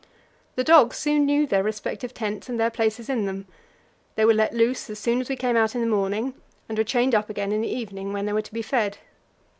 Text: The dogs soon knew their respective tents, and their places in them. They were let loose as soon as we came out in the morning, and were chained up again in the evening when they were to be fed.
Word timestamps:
The 0.55 0.63
dogs 0.63 0.97
soon 0.97 1.27
knew 1.27 1.45
their 1.45 1.61
respective 1.61 2.11
tents, 2.11 2.49
and 2.49 2.59
their 2.59 2.71
places 2.71 3.07
in 3.07 3.27
them. 3.27 3.45
They 4.15 4.25
were 4.25 4.33
let 4.33 4.51
loose 4.51 4.89
as 4.89 4.97
soon 4.97 5.21
as 5.21 5.29
we 5.29 5.35
came 5.35 5.55
out 5.55 5.75
in 5.75 5.81
the 5.81 5.85
morning, 5.85 6.33
and 6.67 6.75
were 6.75 6.83
chained 6.83 7.13
up 7.13 7.29
again 7.29 7.51
in 7.51 7.61
the 7.61 7.67
evening 7.67 8.11
when 8.11 8.25
they 8.25 8.33
were 8.33 8.41
to 8.41 8.51
be 8.53 8.63
fed. 8.63 8.97